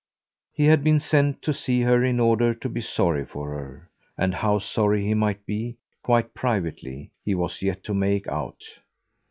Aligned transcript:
He 0.51 0.65
had 0.65 0.83
been 0.83 0.99
sent 0.99 1.43
to 1.43 1.53
see 1.53 1.81
her 1.81 2.03
in 2.03 2.19
order 2.19 2.55
to 2.55 2.67
be 2.67 2.81
sorry 2.81 3.23
for 3.23 3.51
her, 3.51 3.87
and 4.17 4.33
how 4.33 4.57
sorry 4.57 5.05
he 5.05 5.13
might 5.13 5.45
be, 5.45 5.77
quite 6.01 6.33
privately, 6.33 7.11
he 7.23 7.35
was 7.35 7.61
yet 7.61 7.83
to 7.83 7.93
make 7.93 8.27
out. 8.27 8.63